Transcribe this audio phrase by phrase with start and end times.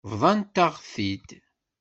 [0.11, 1.29] Bḍant-aɣ-t-id.